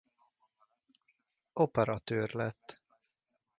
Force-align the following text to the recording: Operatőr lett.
Operatőr 1.53 2.29
lett. 2.33 2.81